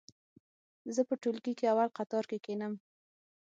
زه 0.95 1.01
په 1.09 1.13
ټولګي 1.21 1.53
کې 1.57 1.65
اول 1.73 1.89
قطور 1.97 2.23
کې 2.29 2.37
کېنم. 2.45 2.73